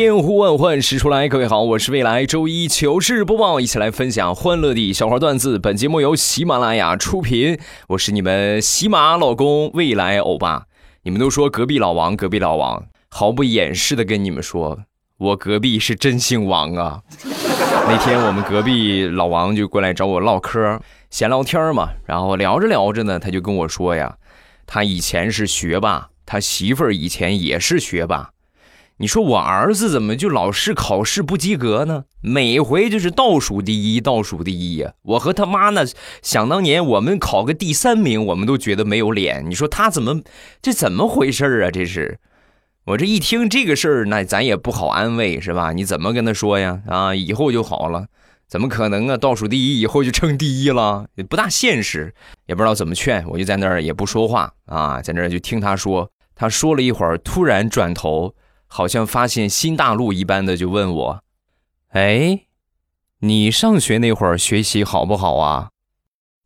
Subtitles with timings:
[0.00, 5.58] 千呼万唤始出来，各位好，我是未来周一糗事播报，一起来分享欢乐的小花段子。
[5.58, 7.58] 本节目由喜马拉雅出品，
[7.88, 10.66] 我是你们喜马老公未来欧巴。
[11.02, 14.78] 你们都说隔壁老王，隔壁老王，毫不掩饰的跟你们说，
[15.18, 17.02] 我隔壁是真姓王啊。
[17.88, 20.80] 那天我们隔壁老王就过来找我唠嗑，
[21.10, 24.14] 闲聊天嘛，然后聊着聊着呢，他就跟我说呀，
[24.64, 28.30] 他以前是学霸，他媳妇儿以前也是学霸。
[29.00, 32.06] 你说我儿子怎么就老是考试不及格呢？
[32.20, 34.92] 每回就是倒数第一，倒数第一呀！
[35.02, 35.84] 我和他妈呢，
[36.20, 39.48] 想当年我们考个第三名，我们都觉得没有脸。
[39.48, 40.22] 你说他怎么，
[40.60, 41.70] 这怎么回事啊？
[41.70, 42.18] 这是，
[42.86, 45.72] 我这一听这个事儿，那咱也不好安慰，是吧？
[45.72, 46.82] 你怎么跟他说呀？
[46.88, 48.06] 啊，以后就好了，
[48.48, 49.16] 怎么可能啊？
[49.16, 52.12] 倒数第一以后就成第一了，也不大现实，
[52.46, 56.10] 也不知道怎么劝，我就在那儿也不说话啊，在那儿就听他说。
[56.34, 58.34] 他说了一会儿，突然转头。
[58.68, 61.24] 好像发现新大陆一般的就问我
[61.90, 62.42] ：“哎，
[63.20, 65.70] 你上学那会儿学习好不好啊？”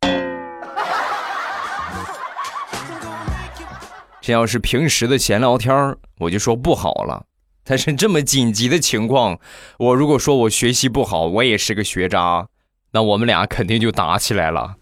[4.23, 7.27] 这要是平时的闲聊天我就说不好了。
[7.65, 9.39] 但是这么紧急的情况，
[9.79, 12.49] 我如果说我学习不好，我也是个学渣，
[12.93, 14.77] 那我们俩肯定就打起来了。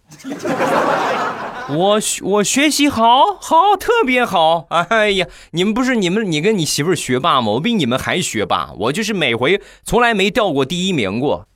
[1.73, 7.53] 我我学习好好特别好， 哎呀，你们不是你们你跟你媳妇学霸吗？
[7.53, 11.47] 我比你们还学霸，我就是每回从来没掉过第一名过。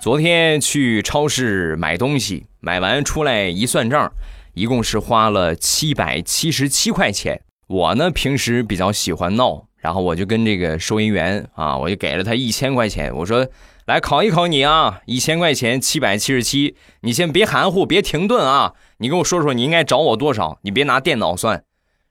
[0.00, 4.12] 昨天去超市买东西，买完出来一算账，
[4.54, 7.42] 一共是花了七百七十七块钱。
[7.68, 9.66] 我呢平时比较喜欢闹。
[9.82, 13.48] 然后我就跟这个收银员啊，我就给了他一千块钱，我说
[13.84, 21.64] ：“来考一考你啊，一千块钱七百七十七，你先别含糊，别停顿啊，你跟我说说你应该找我多少，你别拿电脑算。”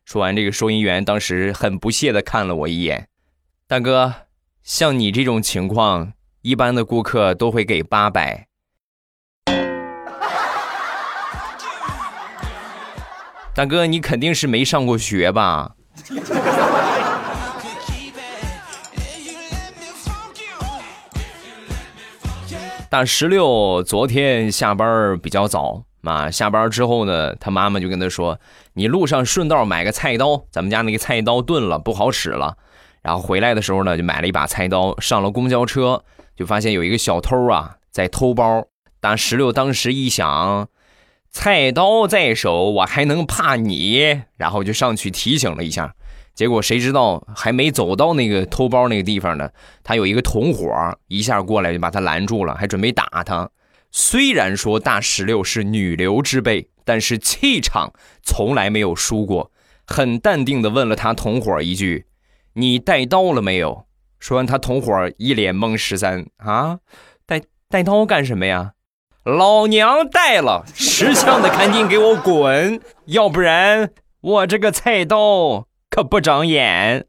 [0.04, 3.08] 说完，这个收银员当时很不屑的看了我一眼
[3.70, 4.14] ：“大哥，
[4.62, 6.12] 像你这种情况，
[6.42, 8.48] 一般的顾客都会给八百。”
[13.56, 15.76] 大哥，你肯定是没上过学吧？
[22.92, 28.38] 大石榴昨天下班比较早啊，下班之后呢，他妈妈就跟他说
[28.76, 32.58] ：“你路上顺道买个菜刀，咱们家那个菜刀钝了，不好使了。”
[33.02, 36.04] 然后回来的时候呢，就买了一把菜刀，上了公交车，
[36.36, 38.66] 就发现有一个小偷啊在偷包。
[39.00, 40.68] 大石榴当时一想，
[41.30, 44.24] 菜刀在手，我还能怕你？
[44.36, 45.96] 然后就上去提醒了一下。
[46.34, 49.50] 结果谁知道还没走到那个偷包那个地方呢，
[49.84, 53.50] 他有一个同伙一下过来就把他拦住了，还准备打他。
[53.92, 57.92] 虽然说大石榴是女流之辈，但是气场
[58.24, 59.52] 从来没有输过，
[59.86, 62.06] 很淡定的问了他同伙一句
[62.56, 63.86] ：“你带刀了没有？”
[64.18, 66.80] 说完，他同伙一脸懵：“十三啊，
[67.26, 68.74] 带带刀干什么呀？”
[69.26, 73.92] 老娘带了，识相的 赶紧给我滚，要不然
[74.22, 75.68] 我这个菜刀。
[75.94, 77.06] 可不长眼。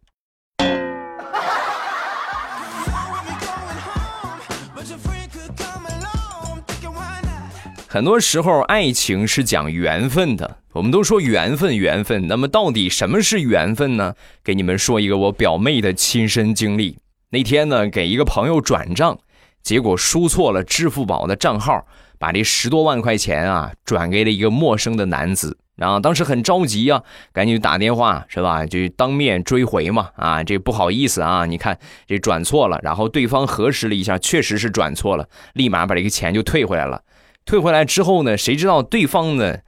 [7.86, 10.58] 很多时候，爱情是讲缘分的。
[10.72, 12.26] 我们都说缘分，缘分。
[12.26, 14.16] 那么，到底什么是缘分呢？
[14.42, 16.98] 给你们说一个我表妹的亲身经历。
[17.30, 19.16] 那天呢，给一个朋友转账，
[19.62, 21.86] 结果输错了支付宝的账号，
[22.18, 25.56] 把这十多万块钱啊转给了一个陌生的男子。
[25.74, 27.02] 然后当时很着急啊，
[27.32, 28.66] 赶紧打电话是吧？
[28.66, 30.10] 就当面追回嘛。
[30.16, 32.78] 啊，这不好意思啊，你看这转错了。
[32.82, 37.02] 然后对方核实了一下，确实是转错了，立马把这个钱就退回来了。
[37.44, 39.58] 退回来之后呢，谁知道对方呢，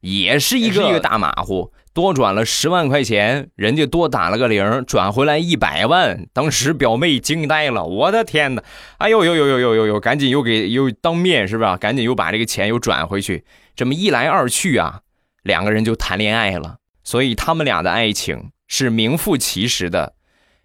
[0.00, 6.26] 也是一个大马虎，多转了十万块钱，人家多打了个零，转回来一百万。
[6.32, 8.62] 当时表妹惊呆了，我的天哪！
[8.98, 11.76] 哎呦呦呦呦呦呦呦，赶紧又给又当面是吧？
[11.76, 13.44] 赶紧又把这个钱又转回去。
[13.74, 15.00] 这么一来二去啊。
[15.48, 20.12] 两个人就谈恋爱了，所以他们俩的爱情是名副其实的，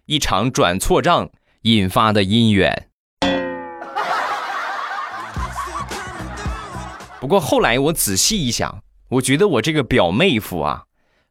[0.04, 1.30] 一场转错账
[1.62, 2.90] 引发的姻缘。
[7.18, 10.82] 不过后来我仔细一想，我觉得我这个表妹夫啊，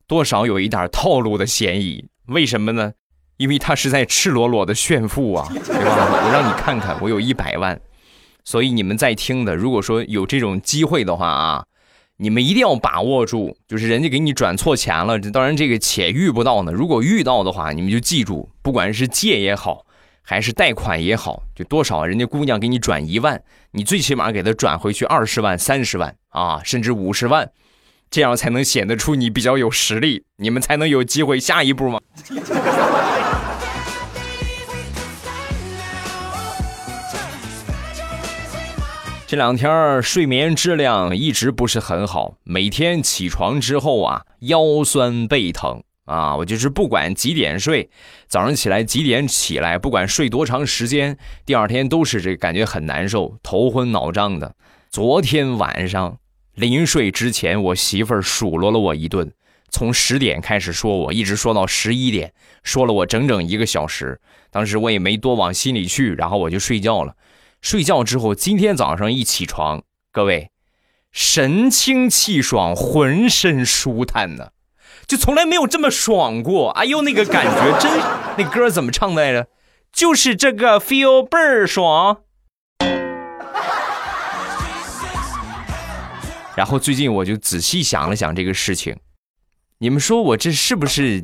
[0.07, 2.09] 多少有一点套路的嫌疑。
[2.25, 2.93] 为什么呢？
[3.37, 6.23] 因为他是在赤裸裸的炫富啊，对吧？
[6.25, 7.79] 我让你看看，我有一百万，
[8.43, 11.63] 所以你们在听的，如果说有这种机会的话啊，
[12.17, 16.71] 你们一定要把握住，就是人家给你转错钱了，当然这个且遇不到呢。
[16.71, 19.85] 如果遇到的话，你们就记住，不管是借也好，
[20.21, 27.49] 还是贷款也好，就多少人家姑娘给你转一万，你最起码给她转回去二十万、三十万啊，甚至五十万，
[28.11, 31.99] 这样才能显得出你比较有实力，你们才能有机会下一步嘛。
[39.33, 47.89] 这两天睡眠质量一直不是很好，每天起床之后啊，腰酸背疼啊，我就是不管几点睡，
[48.27, 54.53] 早上起来几点起来，不管睡多长时间，第二天都是这感觉很难受，头昏脑胀的。
[54.91, 56.15] 昨天晚上
[56.53, 59.33] 临睡之前，我媳妇儿数落了我一顿，
[59.71, 62.31] 从十点开始说我，一直说到十一点，
[62.61, 64.21] 说了我整整一个小时。
[64.51, 67.15] 当时我也没多往心里去，然后我就睡觉了。
[67.63, 70.51] 睡觉之后，今天早上一起床，各位，
[71.13, 74.49] 神清气爽，浑身舒坦呢，
[75.07, 76.71] 就从来没有这么爽过。
[76.71, 77.89] 哎呦，那个感觉真，
[78.37, 79.47] 那歌怎么唱的来着？
[79.93, 82.23] 就是这个 feel 倍儿爽。
[86.57, 88.97] 然后最近我就仔细想了想这个事情，
[89.77, 91.23] 你们说我这是不是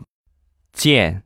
[0.72, 1.22] 贱？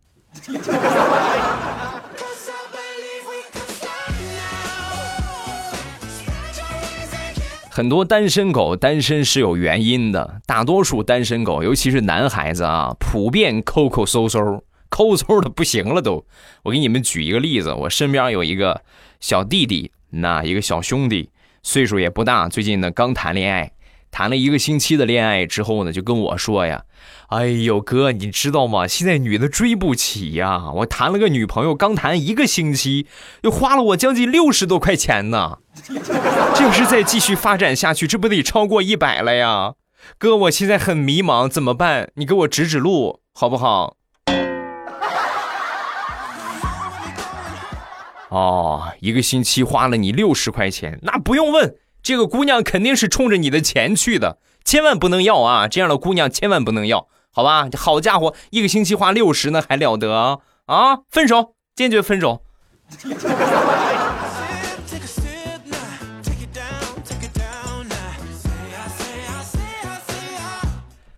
[7.76, 16.24] 很多单身狗单身是有原因的，大多数单身狗，尤其是男孩子啊，普遍抠抠搜搜，抠搜的不行了都。
[16.62, 18.80] 我给你们举一个例子，我身边有一个
[19.20, 21.32] 小弟弟，那一个小兄弟，
[21.64, 23.72] 岁数也不大，最近呢刚谈恋爱。
[24.14, 26.84] 谈了一个星期的恋爱之后呢，就跟我说呀
[27.30, 28.88] ：“哎呦哥，你知道吗？
[28.88, 30.72] 现在女的追不起呀！
[30.76, 33.08] 我谈了个女朋友，刚谈一个星期，
[33.42, 35.58] 又花了我将近六十多块钱呢。
[36.54, 39.74] 这要是再继续发展下去，这不得超过一百了呀？
[40.20, 42.12] 哥，我现在很迷茫，怎么办？
[42.14, 43.98] 你给我指指路好不好？”
[48.30, 51.78] 哦，一个星期花了你六十块钱，那不用问。
[52.04, 55.70] 这个姑娘肯定是冲着你的钱去的，千万不能要啊！
[55.70, 57.70] 这样的姑娘千万不能要，好吧？
[57.78, 60.40] 好家伙，一个星期花六十呢，还了得啊！
[60.66, 62.44] 啊，分手，坚决分手。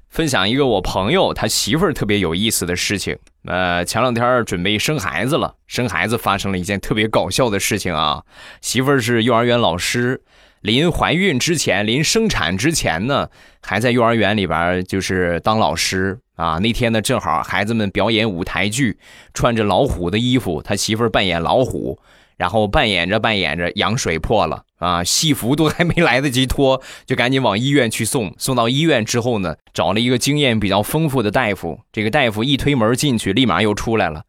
[0.07, 3.17] 分享一个我朋友他媳妇儿特别有意思的事情。
[3.45, 8.23] 呃，前两天准备生孩子了，生孩子发生了一件特别搞笑的事情啊！
[8.61, 10.21] 媳妇儿是幼儿园老师。
[10.65, 13.29] 临怀孕之前，临生产之前呢，
[13.61, 16.57] 还在幼儿园里边就是当老师啊。
[16.57, 18.97] 那天呢，正好孩子们表演舞台剧，
[19.31, 21.99] 穿着老虎的衣服，他媳妇儿扮演老虎，
[22.37, 28.33] 然后扮演着扮演着，羊水破了啊，戏服都还没来得及脱，就赶紧往医院去送。
[28.39, 34.23] 送到医院之后呢，找了一个经验比较丰富的大夫，这个大夫一推门进去，立马又出来了。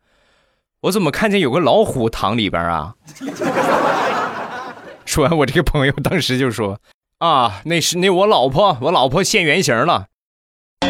[0.83, 2.95] 我怎么看见有个老虎躺里边啊？
[5.07, 6.81] 说完，我这个朋友当时就说
[7.21, 10.09] ：“啊，那是那我老婆，我老婆现原形了。”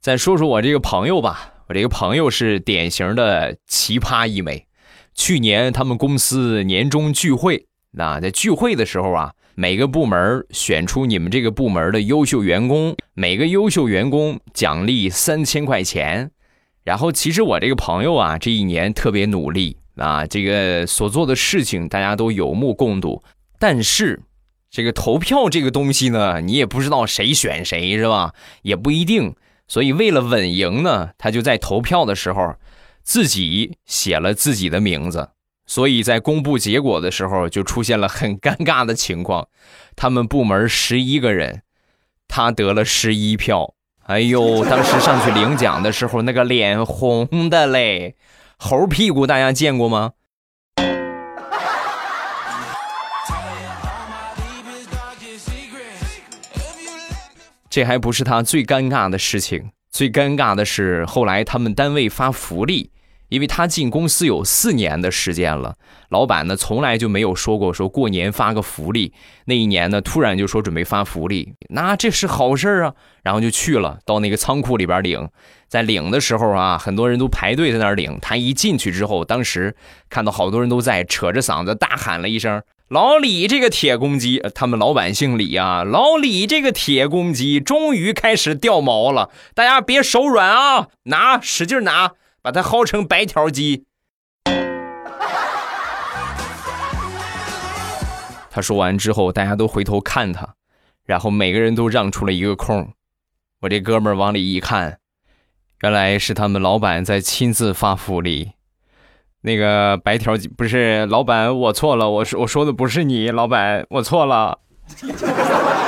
[0.00, 4.66] 再说说我这个朋友吧，我这个朋友是典型的奇葩一枚。
[5.14, 9.32] 去年他们公司年终聚会，那在聚会的时候啊。
[9.60, 16.30] 每个部门选出你们这个部门的优秀员工，每个优秀员工奖励三千块钱。
[16.84, 23.20] 然后，其实我这个朋友啊，这一年特别努力啊，这个所做的事情大家都有目共睹。
[23.58, 24.22] 但是，
[24.70, 28.34] 这个投票这个东西呢，你也不知道谁选谁是吧？
[28.62, 29.34] 也不一定。
[29.66, 32.54] 所以，为了稳赢呢，他就在投票的时候
[33.02, 35.30] 自己写了自己的名字。
[35.68, 39.46] 所以在公布结果的时候，就出现了很尴尬的情况。
[39.94, 41.62] 他们部门十一个人，
[42.26, 43.74] 他得了十一票。
[44.04, 48.16] 哎呦，当时上去领奖的时候，那个脸红的嘞，
[48.56, 50.12] 猴屁股大家见过吗？
[57.68, 62.90] 这还不是他最尴尬的事情，最尴尬的是后来他们单位发福利。
[63.28, 65.76] 因为他进公司有四年的时间了，
[66.08, 69.12] 老板呢从来就没有说过说过年发个福利。
[69.44, 75.28] 那一年呢，突然就说准备发福利，那这是好事啊，然后就去了，到那个仓库里边领。
[75.68, 78.18] 在领的时候啊，很多人都排队在那领。
[78.22, 79.76] 他一进去之后，当时
[80.08, 85.84] 看到好多人都在扯着嗓子大喊了一声：“老李这个铁公鸡，他们老板姓李啊。
[85.84, 92.12] 老李这个铁公鸡终于开始掉毛了，大家别手软啊，拿使劲拿，
[92.48, 93.84] 把它薅成白条鸡。
[98.50, 100.54] 他说完之后，大家都回头看他，
[101.04, 102.94] 然后每个人都让出了一个空。
[103.60, 104.98] 我这哥们儿往里一看，
[105.82, 108.52] 原来是他们老板在亲自发福利。
[109.42, 114.60] 那个白条不是老板，我错了，我说我说的不是你，老板，我错了。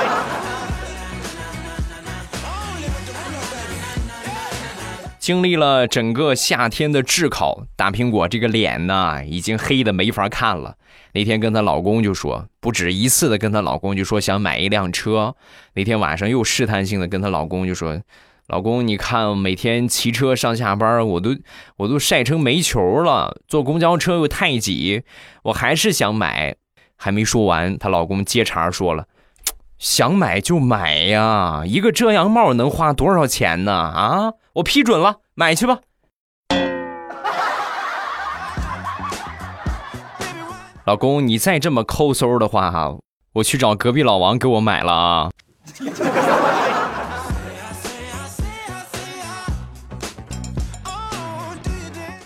[5.21, 10.77] 经历了整个夏天的炙烤，大苹果这个脸呢，已经黑的没法看了。
[11.13, 15.35] 那天跟她老公就说，不止一次的跟她老公就说想买一辆车。
[15.75, 18.01] 那天晚上又试探性的跟她老公就说。
[18.47, 21.37] 老公，你看每天骑车上下班，我都
[21.77, 23.39] 我都晒成煤球了。
[23.47, 25.03] 坐公交车又太挤，
[25.43, 26.55] 我还是想买。
[26.97, 29.05] 还没说完，她老公接茬说了
[29.81, 33.73] ：“想买就买呀，一个遮阳帽能花多少钱呢？
[33.73, 35.79] 啊，我批准了，买去吧。
[40.85, 42.95] ”老公，你再这么抠搜的话哈，
[43.33, 45.31] 我去找隔壁老王给我买了啊。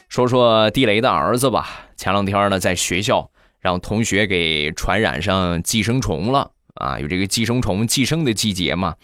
[0.10, 3.30] 说说地雷的儿子吧，前两天呢，在学校
[3.62, 8.96] 让同学给传染上寄生虫了啊，有这个寄生虫寄生的季节嘛。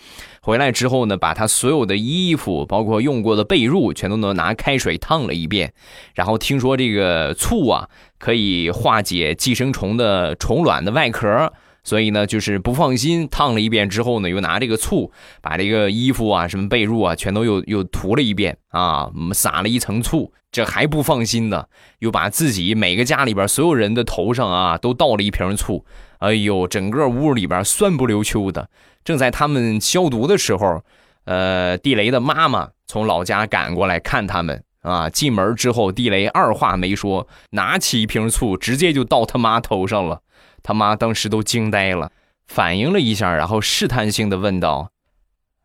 [0.41, 5.73] 回来之后呢，把他所有的衣服，包括用过的被褥，全都能拿开水烫了一遍。
[6.15, 11.51] 然后听说这个醋啊，可以化解寄生虫的虫卵的外壳。
[11.83, 15.11] 所以呢，就是不放心，烫了一遍之后呢，又拿这个醋
[15.41, 21.65] 把这个衣服啊、什么被褥啊，全都又又涂了一遍啊，撒了一层醋，这还不放心呢，
[22.00, 25.83] 又把自己每个家里边所有人的头上啊都倒了一瓶醋，
[26.19, 28.69] 哎呦，整个屋里边酸不溜秋的。
[29.03, 30.83] 正在他们消毒的时候，
[31.25, 40.21] 呃，地雷的妈妈从老家赶过来看他们啊，进门之后，地雷二话没说，拿起一瓶醋，直接就倒他妈头上了。
[40.63, 42.11] 他妈当时都惊呆了，
[42.47, 44.91] 反应了一下，然后试探性的问道：“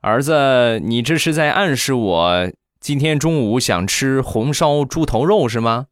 [0.00, 2.50] 儿子，你这是在暗示我
[2.80, 5.86] 今天中午想吃红烧猪头肉是吗？”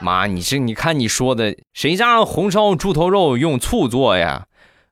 [0.00, 4.46] 妈，你这你看你说的，谁家红烧猪头肉用醋做呀？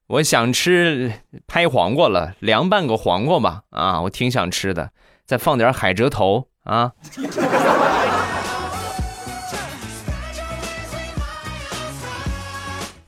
[0.07, 1.13] 我想吃
[1.47, 3.63] 拍黄瓜了，凉拌个黄瓜吧。
[3.71, 4.91] 啊，我挺想吃的，
[5.27, 6.93] 再放点海蜇头啊。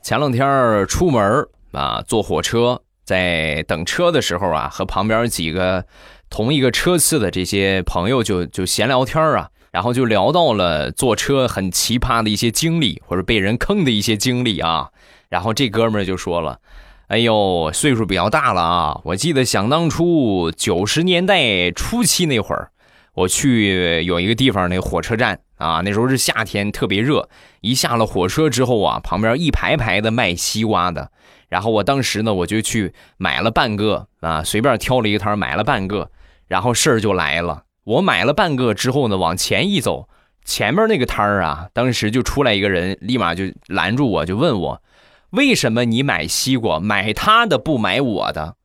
[0.03, 5.85] 前两天出门啊，坐火车，在等车的时候啊，和旁边几个
[6.29, 14.89] 同一个车次的这些朋友就就闲聊天啊，然后就聊到了坐车很奇葩的一些经历，或者被人坑的一些经历啊。
[15.29, 16.59] 然后这哥们就说了
[17.07, 22.71] ：“哎呦，岁数比较大了啊，我记得想当初九十年代初期那会儿，
[23.13, 27.29] 我去有一个地方那火车站。”啊，那时候是夏天，特别热。
[27.61, 31.11] 一下了火车之后啊，旁边一排排的卖西瓜的。
[31.47, 36.09] 然后我当时呢，我就去买了半个啊，随便挑了一个摊买了半个。
[36.47, 40.09] 然后事儿就来了，我买了半个之后呢，往前一走，
[40.43, 44.81] 前面那个摊儿啊，当时就出来一个人，立马就拦住我，就问我，
[45.29, 48.55] 为什么你买西瓜买他的不买我的？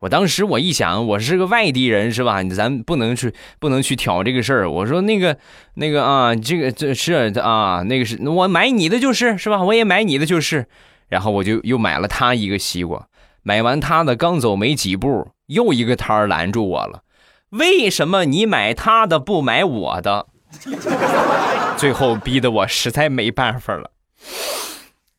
[0.00, 2.42] 我当时我一想，我是个外地人是吧？
[2.44, 4.70] 咱不能去不能去挑这个事儿。
[4.70, 5.36] 我说那个
[5.74, 9.62] 那个啊，这个这是啊，那个是我买你的就是是吧？
[9.62, 10.66] 我也买你的就是。
[11.08, 13.06] 然后我就又买了他一个西瓜。
[13.42, 17.02] 买完他的，刚走没几步，又一个摊儿拦住我了。
[17.50, 20.26] 为什么你买他的不买我的？
[21.78, 23.90] 最后逼得我实在没办法了。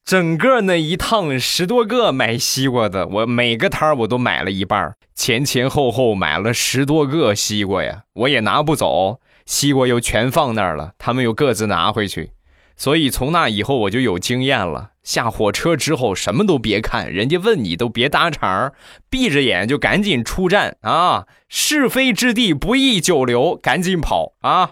[0.10, 12.32] 整个那一趟十多个买西瓜的，我每个摊儿我都买了一半，前前后后买了十多个西瓜呀，我也拿不走，西瓜又全放那儿了，他们又各自拿回去，
[12.76, 18.74] 所以从那以后我就有经验了，下火车之后什么都别看，人家问你都别搭茬儿，
[19.12, 24.72] 闭着眼就赶紧出站啊，是非之地不宜久留，赶紧跑啊。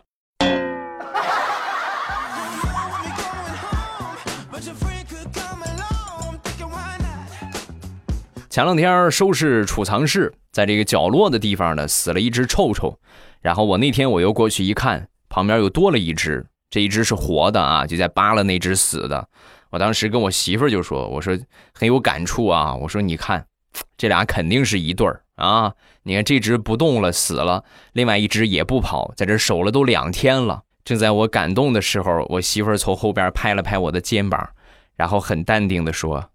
[8.58, 12.98] 前两天收拾储藏室，在这个角落的地方呢，死了一只臭臭。
[13.40, 19.30] 然后我那天我又过去一看，旁边又多了一只，这一只是活的啊，就在扒拉那只死的。
[19.70, 21.38] 我当时跟我媳妇就说：“我说
[21.72, 23.46] 很有感触啊，我说你看，
[23.96, 25.72] 这俩肯定是一对儿啊。
[26.02, 30.64] 你看这只不动了，死了，另外一只也不跑，在这守了都两天了。
[30.84, 34.50] 正在我感动的时候，我媳妇从后边拍了拍我的肩膀，
[34.96, 36.32] 然后很淡定的说：“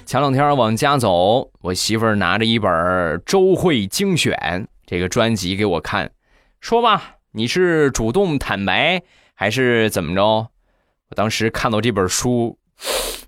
[0.06, 2.72] 前两天往家走，我媳妇儿拿着一本
[3.26, 4.38] 《周慧精选》
[4.86, 6.12] 这个专辑给我看，
[6.62, 9.02] 说吧，你是主动坦白
[9.34, 10.50] 还是怎么着？
[11.14, 12.58] 当时看到这本书，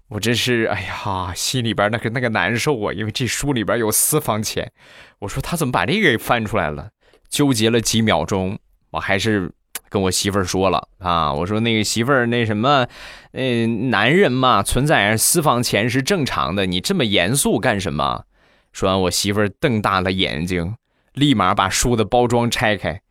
[0.07, 4.71] 我真是哎呀，心里边那个那个难受啊，因为这书里边有私房钱。
[5.19, 6.89] 我说他怎么把这个给翻出来了？
[7.29, 8.57] 纠结了几秒钟，
[8.91, 9.51] 我还是
[9.89, 12.87] 跟我媳妇儿说了啊，我说那个媳妇儿那什么，
[13.31, 18.25] 嗯，男人嘛，存在私房钱是正常的，你这么严肃干什么？
[18.71, 20.75] 说完，我媳妇儿瞪大了眼睛，
[21.13, 23.01] 立马把书的包装拆开。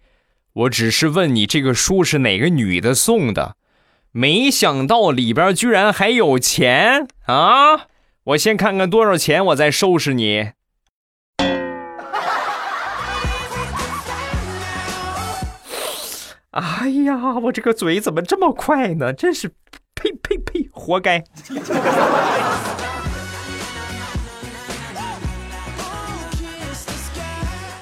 [0.52, 3.56] 我只是问你，这个书是哪个女的送的？
[4.16, 7.88] 没想到里边居然还有钱啊！
[8.22, 10.52] 我先看看多少钱，我再收拾你。
[16.52, 19.12] 哎呀，我这个嘴怎么这么快呢？
[19.12, 19.48] 真是，
[19.96, 21.24] 呸呸呸，活该！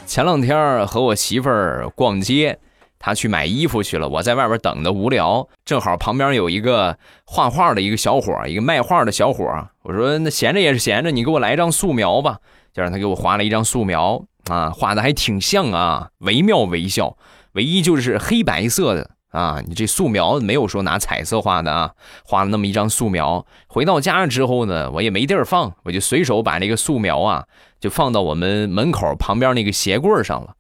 [0.06, 2.58] 前两天和我媳妇儿逛街，
[3.04, 9.44] 他去买衣服去了，我在外边等的无聊，正好旁边有一个画画的一个小伙，一个卖画的小伙。
[9.82, 12.38] 我说那闲着也是闲着，你给我来一张素描吧，
[12.72, 17.16] 就让他给我画了一张素描啊，画的还挺像啊，惟妙惟肖。
[17.54, 21.90] 唯一就是黑白色的啊，你这素描没有说拿彩色画的啊，
[22.24, 23.44] 画了那么一张素描。
[23.66, 27.44] 回到家之后呢，我也没地儿放，我就随手把这个素描啊，
[27.80, 30.54] 就放到我们门口旁边那个鞋柜上了。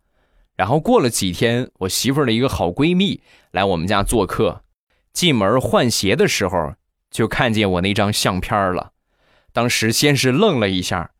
[0.62, 4.62] 然后过了几天，我媳妇儿的一个好闺蜜来我们家做客，
[5.12, 6.74] 进门换鞋的时候
[7.10, 8.92] 就看见我那张相片了。
[9.52, 11.10] 当时先是愣了一下，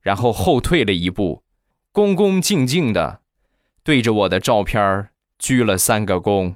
[0.00, 1.42] 然后后退了一步，
[1.92, 3.20] 恭恭敬敬的
[3.84, 6.54] 对着我的照片鞠了三个躬。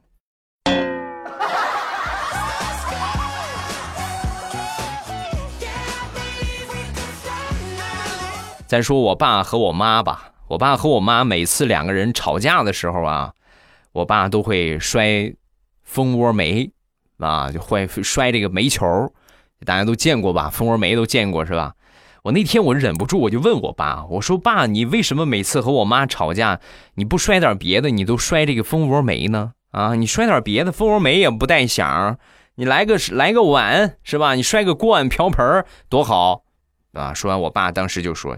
[8.67, 13.33] 再说我爸和我妈吧，我爸和我妈每次两个人吵架的时候啊，
[13.93, 15.33] 我爸都会摔
[15.85, 16.73] 蜂窝煤
[17.19, 18.85] 啊，就会摔这个煤球，
[19.65, 20.51] 大家都见过吧？
[20.51, 21.77] 蜂窝煤都见过是吧？
[22.25, 26.59] 我那天我忍不住，我就问我爸，我说爸，你为什么每次和我妈吵架，
[26.95, 29.53] 你不摔点别的，你都摔这个蜂窝煤呢？
[29.71, 32.19] 啊，你摔点别的，蜂窝煤也不带响，
[32.57, 34.35] 你来个来个碗是吧？
[34.35, 36.43] 你摔个锅碗瓢盆多好
[36.93, 37.15] 啊！
[37.15, 38.37] 说完，我爸当时就说：“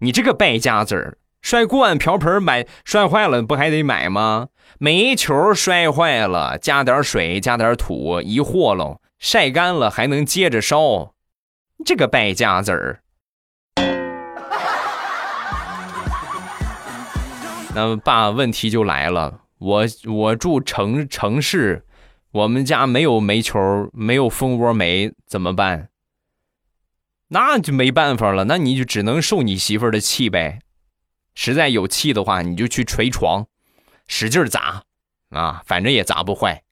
[0.00, 4.48] 你这个败家子儿，摔锅碗瓢盆买摔坏了不还得买吗？
[4.78, 11.12] 煤球摔坏了，加点水，加点土，一和喽，晒干了还能接着烧，
[11.84, 13.02] 这个败家子儿。
[17.76, 21.84] ”那么爸，问题就来了，我我住城城市，
[22.32, 25.90] 我们家没有煤球，没有蜂窝煤，怎么办？
[27.28, 30.60] 那就没办法了，那你就只能受你媳妇儿的气呗。
[31.34, 33.46] 实在有气的话，你就去捶床，
[34.06, 34.82] 使劲砸，
[35.30, 36.62] 啊，反正也砸不坏。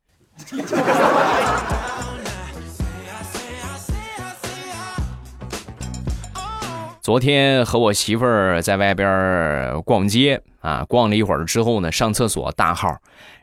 [7.00, 12.96] 昨天和我媳妇儿在外边逛街啊，逛了一会儿之后呢，上厕所大号，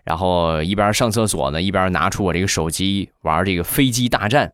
[0.06, 4.54] 然后一边上厕所呢，一边拿出我这个手机玩这个飞机大战，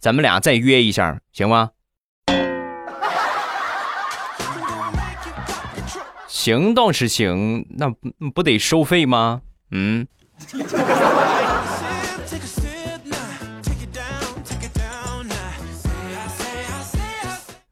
[0.00, 1.70] 咱们俩再约一下，行吗？
[6.28, 7.90] 行倒是行，那
[8.32, 9.42] 不得收费吗？
[9.72, 10.06] 嗯。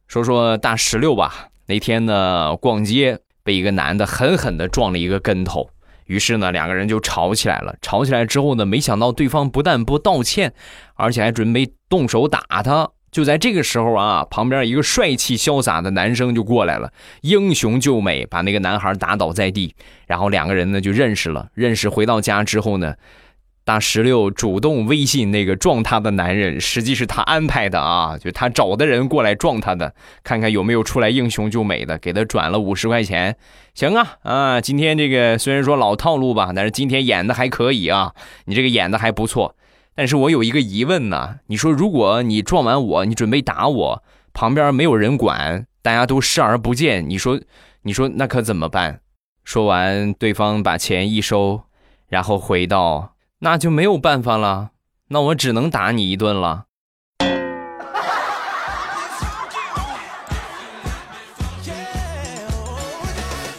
[0.08, 1.48] 说说大石榴吧。
[1.66, 5.70] 那天呢，逛街被一个男的狠狠的撞了一个跟头，
[6.06, 7.74] 于是呢，两个人就吵起来了。
[7.82, 10.52] 吵起来之后呢，没想到对方不但不道歉，
[10.94, 16.92] 而且还准备动手打他就在这个时候啊，旁边一个帅气潇洒的男生就过来了，
[17.22, 19.74] 英雄救美，把那个男孩打倒在地，
[20.06, 21.48] 然后两个人呢就认识了。
[21.54, 22.94] 认识回到家之后呢，
[23.66, 33.36] 大石榴主动微信那个撞他的男人，实际是他安排的啊，就他找的人过来撞他的，看看有没有出来英雄救美的，给他转了五十块钱。
[33.74, 39.56] 行啊啊，今天这个虽然说老套路吧，但是今天演的还可以啊，你这个演的还不错。
[39.96, 47.40] 但是我有一个疑问呢，你说如果你撞完我，你准备打我，旁边没有人管，大家都视而不见，你说，
[47.82, 49.00] 你说那可怎么办？
[49.42, 51.62] 说完，对方把钱一收，
[52.08, 54.70] 然后回到：“那就没有办法了，
[55.08, 56.66] 那我只能打你一顿了。”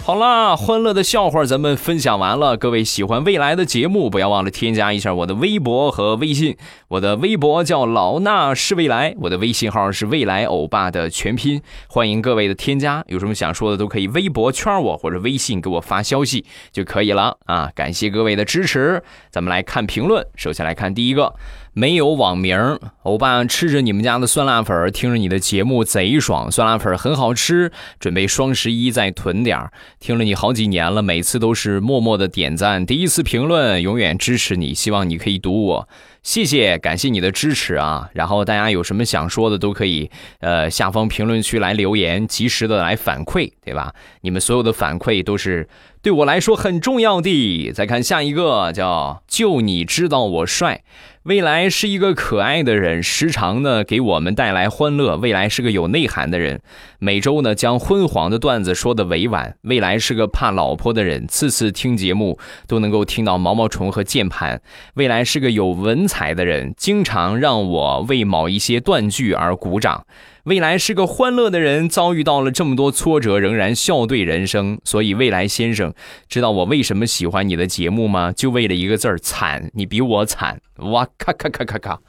[0.08, 2.56] 好啦，欢乐的笑话咱们分享完了。
[2.56, 6.56] 各位喜欢未来的节目，不要忘了添加一下我的微博和微信。
[6.88, 11.62] 我的微博叫老衲是未来，我的微信号是未来欧巴的全拼。
[11.90, 17.70] 欢迎各位的添加，有什么想说的都可以微博圈我或者微信给我发消息就可以了啊！
[17.76, 20.26] 感谢各位的支持，咱们来看评论。
[20.38, 21.36] 首先来看第一个。
[21.78, 29.72] 没有网名，欧巴吃着你们家的酸辣粉，听着你的节目贼爽，酸辣粉很好吃，准备双十一再囤点儿。
[30.00, 35.88] 听了你好几年了，每次都是默默的点赞，第一次评论，永远支持你，希望你可以读我，
[36.24, 38.10] 谢谢，感谢你的支持啊！
[38.14, 40.10] 然后大家有什么想说的都可以，
[40.40, 43.94] 呃，下方评论区来留言，及时的来反馈，对吧？
[44.22, 45.70] 你们所有的反馈都是
[46.02, 47.72] 对我来说很重要的。
[47.72, 50.82] 再看下一个，叫就你知道我帅。
[51.28, 55.18] 未来是一个可爱的人，时常呢给我们带来欢乐。
[55.18, 56.62] 未来是个有内涵的人，
[57.00, 59.58] 每周呢将昏黄的段子说的委婉。
[59.64, 64.62] 未来是个怕老婆的人，次次听节目都能够听到毛毛虫和键盘。
[64.94, 70.06] 未来是个有文采的人，经常让我为某一些断句而鼓掌。
[70.48, 74.80] 未来是个欢乐的人，遭遇到了这么多挫折，仍然笑对人生。
[74.86, 75.94] 所以，未来先生，
[76.30, 78.32] 知道我为什么喜欢你的节目吗？
[78.32, 79.70] 就为了一个字儿惨。
[79.74, 82.00] 你比我惨，哇咔咔咔咔咔！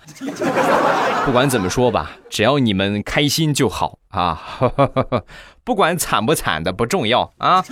[1.27, 4.41] 不管怎么说吧，只要你们开心就好啊！
[5.65, 7.65] 不管惨不惨的不重要啊。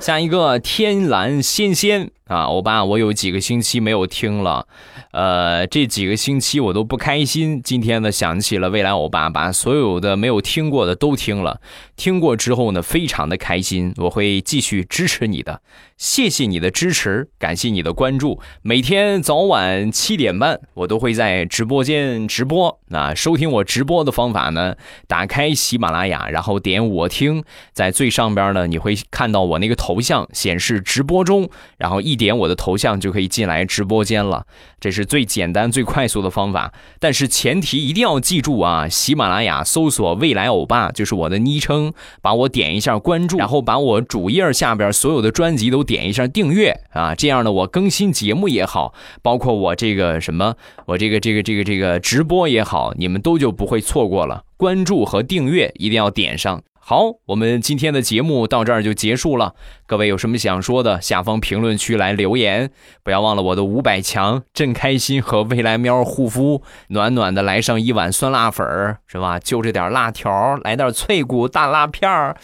[0.00, 4.66] 下一个天蓝仙仙啊，欧巴，我有几个星期没有听了。
[5.12, 7.60] 呃，这几个星期我都不开心。
[7.62, 11.60] 今天呢，想起了未来欧巴，把所有的没有听过的都听了。
[11.96, 13.92] 听过之后呢，非常的开心。
[13.98, 15.60] 我会继续支持你的，
[15.98, 18.40] 谢谢你的支持，感谢你的关注。
[18.62, 22.80] 每天早晚七点半，我都会在直播间直播。
[22.88, 24.74] 那收听我直播的方法呢，
[25.06, 34.46] 打开喜马拉雅，然后点我听，在最上边呢，你会看到我那个头像显示直播中，然后一点我的头像就可以进来直播间了。
[34.80, 38.88] 这是最简单、最快速的方法，但是前提一定要记住啊！
[38.88, 47.14] 喜马拉雅搜索“未来欧巴”就是我的昵称，把我点一下关注，然后把我主页下边所有的专辑都点一下订阅啊！
[47.14, 50.54] 这样呢，我更新节目也好，包括我这个什么，
[50.86, 54.44] 我这个这个这个这个直播也好，你们都就不会错过了。
[54.56, 56.62] 关注和订阅一定要点上。
[56.86, 59.54] 好，我们今天的节目到这儿就结束了。
[59.86, 62.70] 各位有什么想说的，下方评论区来留言。
[63.02, 69.38] 不要忘了我的五百强，真开心和未来喵护肤，暖暖的来上一碗酸辣粉儿，是吧？
[69.38, 72.36] 就这点辣条，来点脆骨大辣片儿。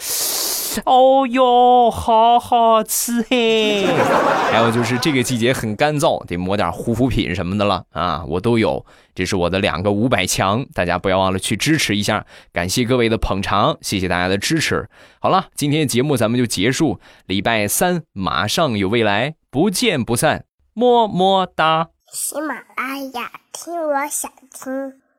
[0.87, 3.87] 哦哟，好好吃嘿！
[4.50, 8.85] 还有就是这个季节很干燥，得抹点护肤品什么的了啊，我都有。
[9.14, 14.88] 这是我的两个五百强，大家不要忘了去支持一下，感谢各位的捧场，谢谢大家的支持。
[15.20, 21.88] 好了，今天的节目咱们就结束，礼拜三马上有未来，不见不散，么么哒。
[22.12, 25.10] 喜马拉雅听，我想听。